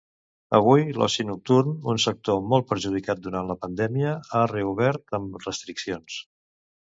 [0.59, 6.19] Avui l'oci nocturn, un sector molt perjudicat durant la pandèmia, ha reobert amb restriccions.